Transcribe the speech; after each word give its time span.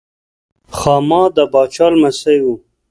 خاما 0.77 1.23
د 1.35 1.37
پاچا 1.51 1.87
لمسی 1.93 2.37
و. 2.43 2.45